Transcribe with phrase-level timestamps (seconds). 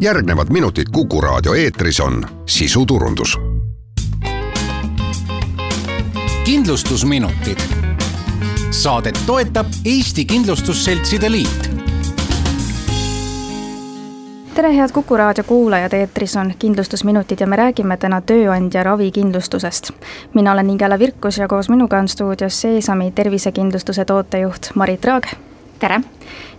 [0.00, 3.38] järgnevad minutid Kuku raadio eetris on sisuturundus.
[6.44, 7.58] kindlustusminutid.
[8.70, 11.70] Saadet toetab Eesti Kindlustusseltside Liit
[14.54, 19.90] tere, head Kuku raadio kuulajad, eetris on Kindlustusminutid ja me räägime täna tööandja ravikindlustusest.
[20.34, 25.24] mina olen Ingela Virkus ja koos minuga on stuudios Seesami tervisekindlustuse tootejuht Marit Raag.
[25.80, 26.00] Tere!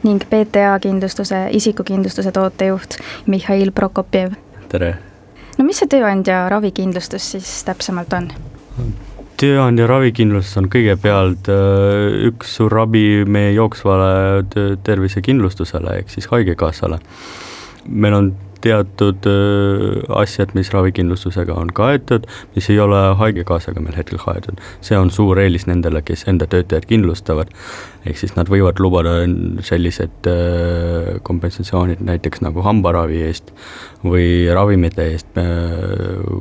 [0.03, 2.97] ning PTA kindlustuse isikukindlustuse tootejuht
[3.27, 4.35] Mihhail Prokopjev.
[4.69, 4.95] tere!
[5.57, 8.31] no mis see tööandja ravikindlustus siis täpsemalt on?
[9.41, 14.13] tööandja ravikindlustus on kõigepealt äh, üks suur abi meie jooksvale
[14.85, 16.99] tervisekindlustusele ehk siis Haigekassale.
[17.89, 19.27] meil on teatud
[20.21, 24.59] asjad, mis ravikindlustusega on kaetud, mis ei ole Haigekassaga meil hetkel kaetud.
[24.81, 27.51] see on suur eelis nendele, kes enda töötajaid kindlustavad.
[28.05, 29.11] ehk siis nad võivad lubada
[29.61, 30.25] sellised
[31.23, 33.51] kompensatsioonid näiteks nagu hambaravi eest
[34.01, 35.37] või ravimite eest,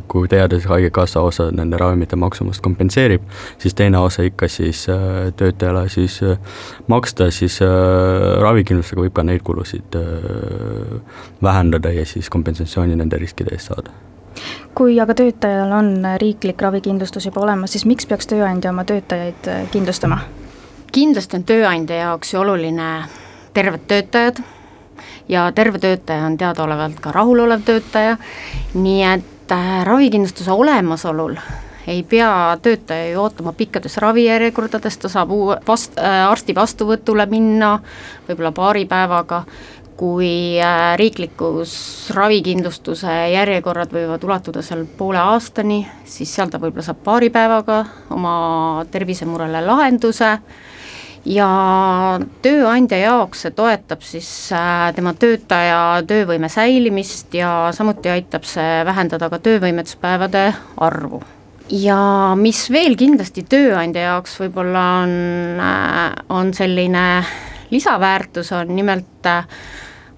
[0.09, 3.27] kui teades Haigekassa osa nende ravimite maksumust kompenseerib,
[3.61, 4.87] siis teine osa ikka siis
[5.37, 6.21] töötajale siis
[6.89, 10.01] maksta, siis ravikindlustusega võib ka neid kulusid
[11.45, 13.95] vähendada ja siis kompensatsiooni nende riskide eest saada.
[14.75, 19.65] Kui aga töötajal on riiklik ravikindlustus juba olemas, siis miks peaks tööandja oma töötajaid äh,
[19.73, 20.21] kindlustama?
[20.91, 22.87] kindlasti on tööandja jaoks ju oluline
[23.55, 24.41] terved töötajad
[25.31, 28.17] ja terve töötaja on teadaolevalt ka rahulolev töötaja,
[28.75, 31.39] nii et äh, ravikindlustuse olemasolul
[31.91, 37.79] ei pea töötaja ju ootama pikkades ravijärjekordades, ta saab uue vast- äh,, arsti vastuvõtule minna
[38.29, 39.43] võib-olla paari päevaga
[40.01, 41.73] kui äh, riiklikus
[42.17, 47.83] ravikindlustuse järjekorrad võivad ulatuda seal poole aastani, siis seal ta võib-olla saab paari päevaga
[48.17, 48.35] oma
[48.93, 50.39] tervisemurele lahenduse.
[51.29, 51.47] Ja
[52.41, 59.29] tööandja jaoks see toetab siis äh, tema töötaja töövõime säilimist ja samuti aitab see vähendada
[59.29, 60.47] ka töövõimetuspäevade
[60.81, 61.21] arvu.
[61.69, 62.01] Ja
[62.41, 65.15] mis veel kindlasti tööandja jaoks võib-olla on,
[65.61, 66.01] äh,
[66.33, 67.07] on selline
[67.71, 69.29] lisaväärtus, on nimelt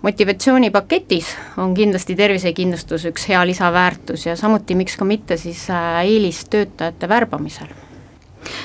[0.03, 6.45] motivatsioonipaketis on kindlasti tervisekindlustus üks hea lisaväärtus ja samuti miks ka mitte siis äh, eelis
[6.51, 7.73] töötajate värbamisel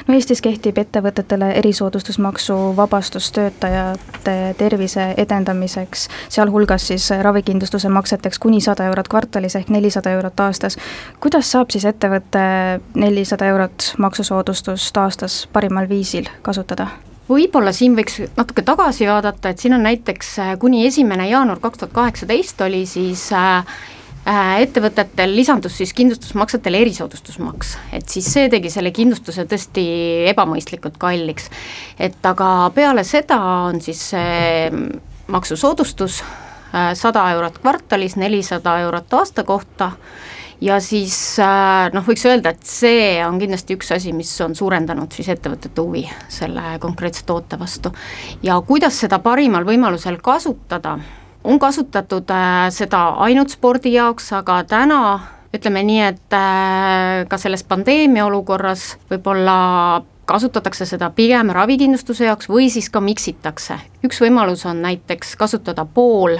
[0.07, 8.87] no Eestis kehtib ettevõtetele erisoodustusmaksu vabastus töötajate tervise edendamiseks, sealhulgas siis ravikindlustuse makseteks kuni sada
[8.91, 10.77] eurot kvartalis ehk nelisada eurot aastas.
[11.19, 12.45] kuidas saab siis ettevõte
[12.95, 16.87] nelisada eurot maksusoodustust aastas parimal viisil kasutada?
[17.29, 21.83] Võib-olla siin võiks natuke tagasi vaadata, et siin on näiteks äh, kuni esimene jaanuar kaks
[21.83, 23.75] tuhat kaheksateist oli siis äh,
[24.27, 29.85] äh, ettevõtetel lisandus siis kindlustusmaksetele erisoodustusmaks, et siis see tegi selle kindlustuse tõesti
[30.31, 31.51] ebamõistlikult kalliks.
[31.99, 34.71] et aga peale seda on siis see
[35.27, 36.21] maksusoodustus
[36.99, 39.91] sada eurot kvartalis, nelisada eurot aasta kohta
[40.62, 45.13] ja siis äh, noh, võiks öelda, et see on kindlasti üks asi, mis on suurendanud
[45.13, 46.03] siis ettevõtete huvi
[46.34, 47.94] selle konkreetse toote vastu.
[48.44, 50.97] ja kuidas seda parimal võimalusel kasutada,
[51.44, 55.01] on kasutatud äh, seda ainult spordi jaoks, aga täna
[55.56, 59.57] ütleme nii, et äh, ka selles pandeemia olukorras võib-olla
[60.28, 63.78] kasutatakse seda pigem ravikindlustuse jaoks või siis ka miksitakse.
[64.03, 66.35] üks võimalus on näiteks kasutada pool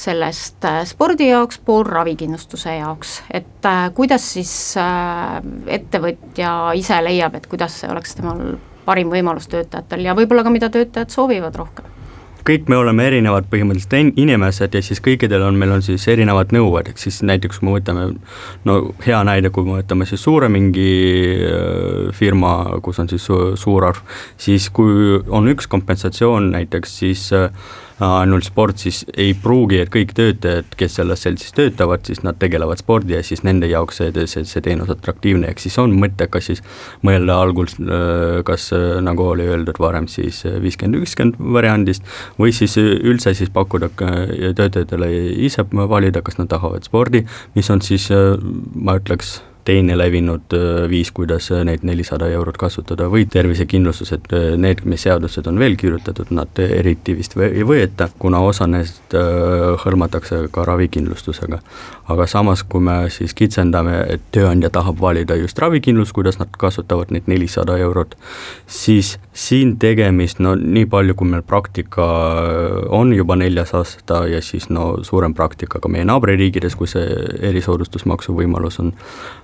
[0.00, 5.38] sellest äh, spordi jaoks, pool ravikindlustuse jaoks, et äh, kuidas siis äh,
[5.78, 8.56] ettevõtja ise leiab, et kuidas see oleks temal
[8.86, 11.96] parim võimalus töötajatel ja võib-olla ka, mida töötajad soovivad rohkem?
[12.40, 16.88] Kõik me oleme erinevad põhimõtteliselt inimesed ja siis kõikidel on, meil on siis erinevad nõuded,
[16.88, 18.06] ehk siis näiteks kui me võtame
[18.64, 20.88] no hea näide, kui me võtame siis suure mingi
[22.16, 23.28] firma, kus on siis
[23.60, 24.00] suur arv,
[24.40, 27.52] siis kui on üks kompensatsioon näiteks, siis äh,
[28.00, 32.80] ainult sport, siis ei pruugi, et kõik töötajad, kes selles seltsis töötavad, siis nad tegelevad
[32.80, 36.64] spordi ja siis nende jaoks see, see, see teenus atraktiivne, ehk siis on mõttekas siis
[37.06, 37.68] mõelda algul
[38.46, 38.70] kas
[39.04, 42.06] nagu oli öeldud varem, siis viiskümmend, ükskümmend variandist
[42.40, 45.10] või siis üldse siis pakkuda töötajatele
[45.46, 47.24] ise valida, kas nad tahavad spordi,
[47.54, 48.08] mis on siis
[48.74, 49.38] ma ütleks
[49.70, 55.04] teine levinud äh, viis, kuidas äh, neid nelisada eurot kasutada või tervisekindlustused, äh, need, mis
[55.06, 59.14] seadused on veel kirjutatud, nad eriti vist ei võeta, kuna osa neist
[59.84, 61.60] hõlmatakse ka ravikindlustusega.
[62.10, 67.12] aga samas, kui me siis kitsendame, et tööandja tahab valida just ravikindlust, kuidas nad kasutavad
[67.14, 68.16] neid nelisada eurot,
[68.66, 72.08] siis siin tegemist, no nii palju, kui meil praktika
[72.90, 77.06] on juba neljas aasta ja siis no suurem praktika ka meie naaberriikides, kus see
[77.52, 78.90] erisoodustusmaksu võimalus on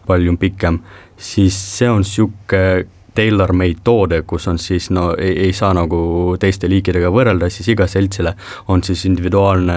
[0.06, 0.80] palju pikem,
[1.16, 2.86] siis see on niisugune
[3.16, 7.88] tailor-made toode, kus on siis no ei, ei saa nagu teiste liikidega võrrelda, siis iga
[7.90, 8.34] seltsile
[8.72, 9.76] on siis individuaalne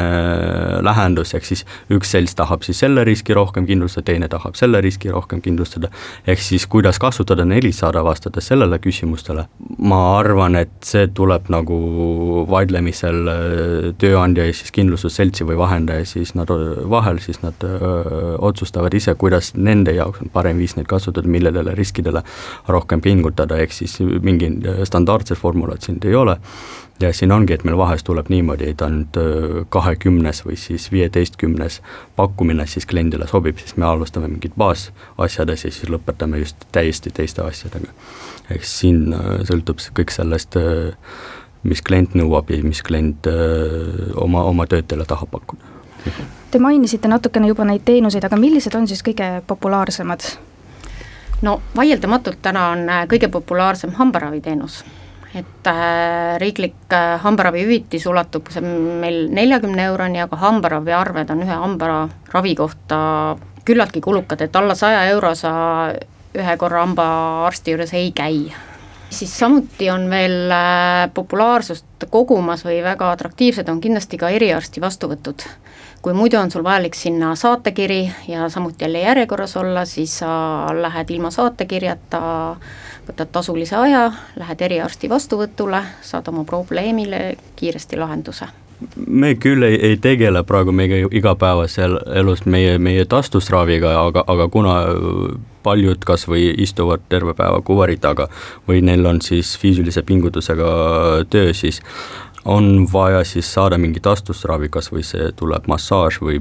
[0.86, 5.12] lähendus, ehk siis üks selts tahab siis selle riski rohkem kindlustada, teine tahab selle riski
[5.14, 5.92] rohkem kindlustada,
[6.28, 9.48] ehk siis kuidas kasutada Nelisada, vastades sellele küsimustele,
[9.80, 11.80] ma arvan, et see tuleb nagu
[12.50, 16.50] vaidlemisel äh, tööandja ja siis kindlustusseltsi või vahendaja siis nad
[16.90, 21.76] vahel, siis nad öö, otsustavad ise, kuidas nende jaoks on parem viis neid kasutada, millele
[21.78, 22.24] riskidele
[22.68, 24.52] rohkem pingutada, ehk siis mingi
[24.84, 26.38] standardset formulat siin ei ole
[27.00, 29.18] ja siin ongi, et meil vahest tuleb niimoodi, et ainult
[29.72, 31.80] kahekümnes või siis viieteistkümnes
[32.16, 37.44] pakkumine siis kliendile sobib, siis me alustame mingid baasasjades ja siis lõpetame just täiesti teiste
[37.46, 37.94] asjadega.
[38.50, 39.16] ehk siin
[39.48, 40.58] sõltub see kõik sellest,
[41.64, 43.28] mis klient nõuab ja mis klient
[44.16, 45.76] oma, oma töötajale tahab pakkuda.
[46.52, 50.24] Te mainisite natukene juba neid teenuseid, aga millised on siis kõige populaarsemad?
[51.42, 54.84] No vaieldamatult täna on kõige populaarsem hambaraviteenus
[55.36, 62.56] et äh, riiklik äh, hambaravihüvitis ulatub see meil neljakümne euroni, aga hambaraviarved on ühe hambaravi
[62.58, 63.02] kohta
[63.66, 65.52] küllaltki kulukad, et alla saja euro sa
[66.34, 68.50] ühe korra hambaarsti juures ei käi.
[69.10, 75.46] siis samuti on veel äh, populaarsust kogumas või väga atraktiivsed on kindlasti ka eriarsti vastuvõtud.
[76.02, 80.30] Kui muidu on sul vajalik sinna saatekiri ja samuti jälle järjekorras olla, siis sa
[80.82, 82.22] lähed ilma saatekirjata
[83.10, 84.08] võtad tasulise aja,
[84.40, 88.48] lähed eriarsti vastuvõtule, saad oma probleemile kiiresti lahenduse.
[89.08, 94.76] Me küll ei, ei tegele praegu meie igapäevasel elus meie, meie taastusraviga, aga, aga kuna
[95.64, 98.30] paljud kas või istuvad terve päeva kuvari taga
[98.70, 100.70] või neil on siis füüsilise pingutusega
[101.30, 101.82] töö, siis
[102.46, 106.40] on vaja siis saada mingit astusravi, kas või see tuleb massaaž või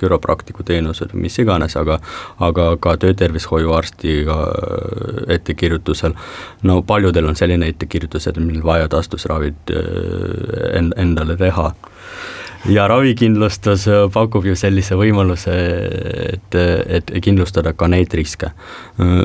[0.00, 1.98] küropraktiku teenused või mis iganes, aga
[2.40, 6.16] aga ka töötervishoiuarstiga äh, ettekirjutusel,
[6.62, 11.72] no paljudel on selline ettekirjutus, et meil vaja astusravid äh, endale teha
[12.68, 15.54] ja ravikindlustus äh, pakub ju sellise võimaluse,
[16.34, 18.50] et, et kindlustada ka neid riske.
[18.50, 19.24] Äh,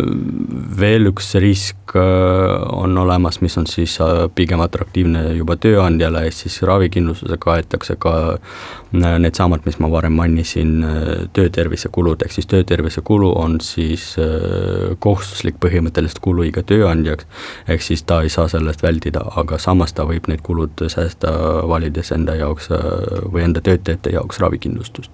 [0.79, 3.97] veel üks risk äh, on olemas, mis on siis
[4.35, 8.13] pigem atraktiivne juba tööandjale, ehk siis ravikindlustusega kaetakse ka
[8.91, 10.79] needsamad, mis ma varem mainisin,
[11.37, 14.15] töötervisekulud, ehk siis töötervisekulu on siis
[14.99, 17.27] kohustuslik põhimõtteliselt kulu iga tööandjaks,
[17.69, 21.35] ehk siis ta ei saa sellest vältida, aga samas ta võib need kulud säästa,
[21.69, 22.71] valides enda jaoks
[23.33, 25.11] või enda töötajate jaoks ravikindlustust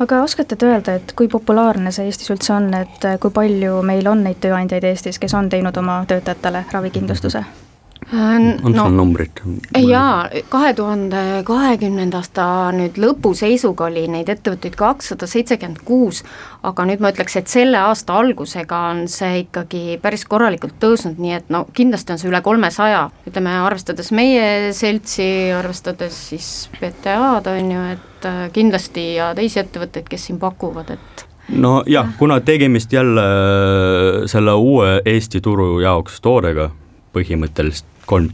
[0.00, 4.06] aga oskate te öelda, et kui populaarne see Eestis üldse on, et kui palju meil
[4.08, 7.42] on neid tööandjaid Eestis, kes on teinud oma töötajatele ravikindlustuse?
[7.44, 7.69] Äh,
[8.12, 9.40] on no, sul numbrid?
[9.78, 16.24] jaa, kahe tuhande kahekümnenda aasta nüüd lõpu seisuga oli neid ettevõtteid kakssada seitsekümmend kuus,
[16.66, 21.36] aga nüüd ma ütleks, et selle aasta algusega on see ikkagi päris korralikult tõusnud, nii
[21.38, 27.72] et no kindlasti on see üle kolmesaja, ütleme arvestades meie seltsi, arvestades siis BTA-d, on
[27.76, 32.92] ju, et äh, kindlasti ja teisi ettevõtteid, kes siin pakuvad, et no jah, kuna tegemist
[32.92, 36.70] jälle äh, selle uue Eesti turu jaoks toodega,
[37.16, 38.30] põhimõtteliselt kolm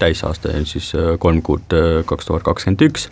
[0.00, 3.10] täisaasta, siis äh, kolm kuud äh, kaks tuhat kakskümmend üks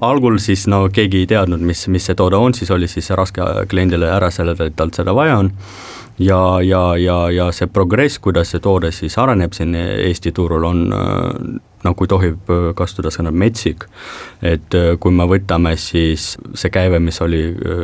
[0.00, 3.44] algul siis no keegi ei teadnud, mis, mis see toode on, siis oli siis raske
[3.70, 5.52] kliendile ära seletada, et talt seda vaja on.
[6.18, 10.84] Ja, ja, ja, ja see progress, kuidas see toode siis areneb siin Eesti turul, on
[10.92, 13.86] äh, no kui tohib äh, kasutada sõna metsik,
[14.44, 17.42] et äh, kui me võtame siis see käive, mis oli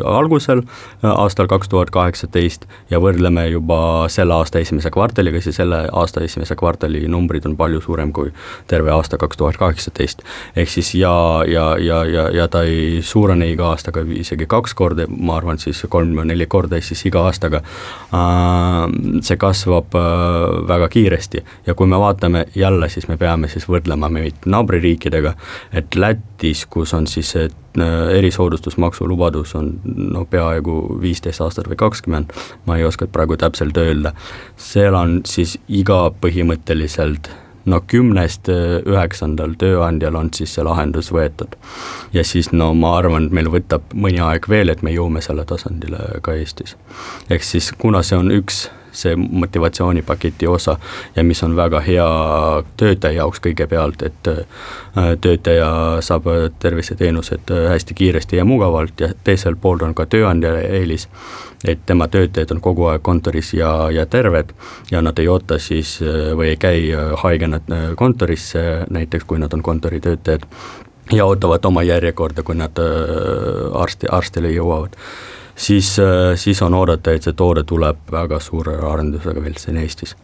[0.08, 0.62] algusel
[1.06, 3.78] aastal kaks tuhat kaheksateist ja võrdleme juba
[4.12, 8.32] selle aasta esimese kvartaliga, siis selle aasta esimese kvartali numbrid on palju suurem kui
[8.70, 10.24] terve aasta kaks tuhat kaheksateist.
[10.56, 11.14] ehk siis ja,
[11.48, 15.84] ja, ja, ja, ja ta ei suurene iga aastaga isegi kaks korda, ma arvan siis
[15.88, 17.62] kolm-neli korda, ehk siis iga aastaga
[19.22, 19.94] see kasvab
[20.68, 21.42] väga kiiresti.
[21.66, 25.34] Ja kui me vaatame jälle, siis me peame siis võrdlema võrdlema meid naabririikidega,
[25.72, 31.76] et Lätis, kus on siis see äh, erisoodustusmaksu lubadus on no peaaegu viisteist aastat või
[31.76, 32.32] kakskümmend,
[32.66, 34.14] ma ei oska praegu täpselt öelda,
[34.56, 37.30] seal on siis iga põhimõtteliselt
[37.64, 41.56] no kümnest äh, üheksandal tööandjal on siis see lahendus võetud.
[42.12, 45.44] ja siis no ma arvan, et meil võtab mõni aeg veel, et me jõuame selle
[45.44, 46.76] tasandile ka Eestis.
[47.30, 50.76] ehk siis kuna see on üks see motivatsioonipaketi osa
[51.16, 52.08] ja mis on väga hea
[52.76, 54.44] töötaja jaoks kõigepealt, et äh,
[55.20, 55.70] töötaja
[56.04, 56.28] saab
[56.62, 61.08] terviseteenused äh, hästi kiiresti ja mugavalt ja teiselt poolt on ka tööandjale eelis,
[61.64, 64.52] et tema töötajad on kogu aeg kontoris ja, ja terved
[64.90, 66.86] ja nad ei oota siis äh, või ei käi
[67.24, 67.60] haigena
[67.96, 70.46] kontorisse, näiteks kui nad on kontoritöötajad,
[71.12, 72.78] ja ootavad oma järjekorda, kui nad
[73.74, 74.96] arsti, arstile jõuavad
[75.62, 80.16] siis, äh, siis on oodata, et see toode tuleb väga suure arendusega veel siin Eestis.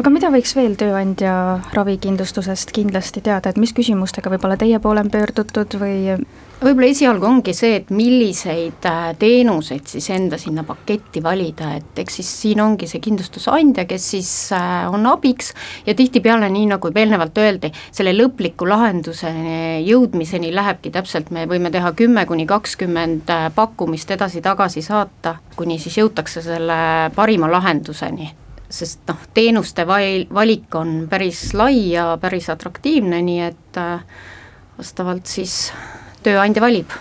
[0.00, 1.34] Aga mida võiks veel tööandja
[1.76, 6.14] ravikindlustusest kindlasti teada, et mis küsimustega võib-olla teie poole on pöördutud või
[6.60, 12.18] võib-olla esialgu ongi see, et milliseid äh, teenuseid siis enda sinna paketti valida, et eks
[12.20, 15.54] siis siin ongi see kindlustusandja, kes siis äh, on abiks
[15.86, 21.72] ja tihtipeale, nii nagu juba eelnevalt öeldi, selle lõpliku lahenduseni jõudmiseni lähebki täpselt, me võime
[21.72, 26.80] teha kümme kuni kakskümmend äh, pakkumist edasi-tagasi saata, kuni siis jõutakse selle
[27.16, 28.28] parima lahenduseni.
[28.70, 33.80] Sest noh, teenuste val-, valik on päris lai ja päris atraktiivne, nii et
[34.78, 35.72] vastavalt siis
[36.26, 36.98] tööandja valib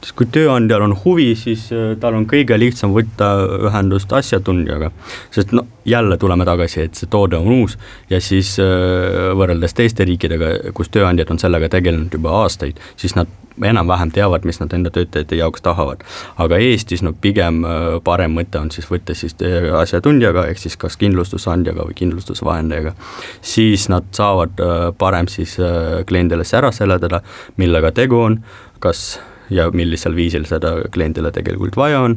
[0.00, 3.32] siis kui tööandjal on huvi, siis äh, tal on kõige lihtsam võtta
[3.68, 4.90] ühendust asjatundjaga.
[5.30, 7.76] sest no jälle tuleme tagasi, et see toode on uus
[8.10, 13.28] ja siis äh, võrreldes teiste riikidega, kus tööandjad on sellega tegelenud juba aastaid, siis nad
[13.60, 16.04] enam-vähem teavad, mis nad enda töötajate jaoks tahavad.
[16.38, 19.36] aga Eestis no pigem äh, parem mõte on siis võtta siis
[19.82, 22.94] asjatundjaga, ehk siis kas kindlustusandjaga või kindlustusvahendajaga,
[23.42, 24.56] siis nad saavad
[24.98, 25.58] parem siis
[26.06, 27.20] kliendile ära seletada,
[27.60, 28.38] millega tegu on,
[28.80, 32.16] kas ja millisel viisil seda kliendile tegelikult vaja on,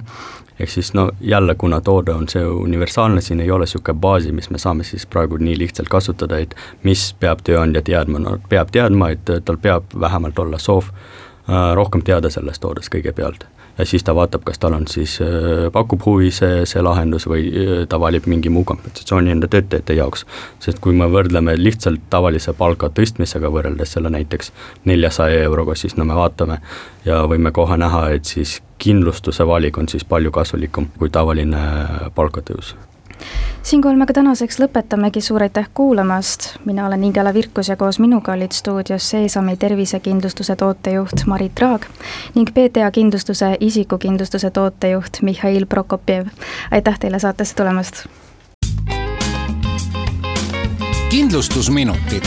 [0.59, 4.49] ehk siis no jälle, kuna toode on see universaalne, siin ei ole niisugune baasi, mis
[4.49, 9.09] me saame siis praegu nii lihtsalt kasutada, et mis peab tööandja teadma, no peab teadma,
[9.15, 14.15] et tal peab vähemalt olla soov äh, rohkem teada sellest toodest kõigepealt ja siis ta
[14.15, 18.27] vaatab, kas tal on siis, äh, pakub huvi see, see lahendus või äh, ta valib
[18.29, 20.25] mingi muu kompensatsiooni enda töötajate jaoks.
[20.59, 24.53] sest kui me võrdleme lihtsalt tavalise palga tõstmisega võrreldes selle näiteks
[24.85, 26.61] neljasaja euroga, siis no me vaatame
[27.05, 31.61] ja võime kohe näha, et siis kindlustuse valik on siis palju kasulikum kui tavaline
[32.15, 32.75] palgatõus
[33.63, 38.33] siinkohal me ka tänaseks lõpetamegi, suur aitäh kuulamast, mina olen Ingela Virkus ja koos minuga
[38.33, 41.85] olid stuudios Seesami tervisekindlustuse tootejuht Marit Raag
[42.35, 46.27] ning PTA kindlustuse isikukindlustuse tootejuht Mihhail Prokopjev.
[46.71, 48.05] aitäh teile saatesse tulemast!
[51.13, 52.23] kindlustusminutid.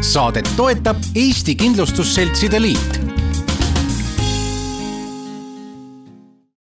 [0.00, 3.17] saadet toetab Eesti Kindlustusseltside Liit